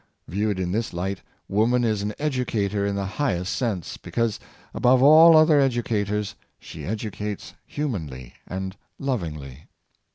[0.27, 4.39] Viewed in this light, woman is an educator in the high est sense, because,
[4.73, 9.67] above all other educators, she edu cates humanly and lovingly.